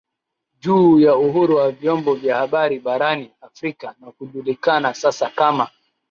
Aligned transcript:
juu 0.59 0.99
ya 0.99 1.15
uhuru 1.15 1.55
wa 1.55 1.71
vyombo 1.71 2.15
vya 2.15 2.37
habari 2.37 2.79
barani 2.79 3.31
Afrika 3.41 3.95
na 4.01 4.11
kujulikana 4.11 4.93
sasa 4.93 5.29
kama 5.29 5.69